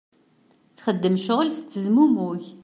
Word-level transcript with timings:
Txeddem 0.75 1.15
ccɣel 1.21 1.49
tettezmumug. 1.51 2.41